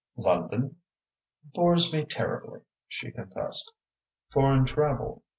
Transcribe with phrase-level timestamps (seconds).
[0.17, 0.77] "London?"
[1.53, 3.71] "Bores me terribly," she confessed.
[4.33, 5.21] "Foreign travel?"